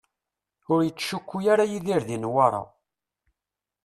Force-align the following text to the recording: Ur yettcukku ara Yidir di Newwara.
Ur 0.71 0.79
yettcukku 0.83 1.37
ara 1.51 1.65
Yidir 1.71 2.01
di 2.07 2.17
Newwara. 2.17 2.61